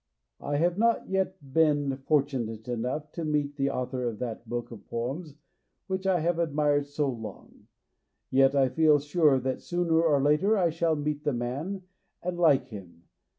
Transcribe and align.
I 0.39 0.55
have 0.57 0.79
not 0.79 1.07
yet 1.07 1.35
been 1.53 1.95
fortunate 1.97 2.67
enough 2.67 3.11
to 3.11 3.23
meet 3.23 3.55
the 3.55 3.69
author 3.69 4.05
of 4.07 4.17
that 4.17 4.49
book 4.49 4.71
of 4.71 4.87
poems 4.87 5.35
which 5.85 6.07
I 6.07 6.21
have 6.21 6.39
admired 6.39 6.87
so 6.87 7.07
long, 7.07 7.67
yet 8.31 8.55
I 8.55 8.69
feel 8.69 8.97
sure 8.97 9.39
that 9.41 9.61
sooner 9.61 10.01
or 10.01 10.19
later 10.19 10.57
I 10.57 10.71
shall 10.71 10.95
meet 10.95 11.23
the 11.23 11.33
man 11.33 11.83
and 12.23 12.35
THE 12.37 12.37
POET 12.37 12.37
WHO 12.37 12.41
WAS 12.41 12.41
223 12.49 12.79
like 12.79 12.87
him. 12.87 13.03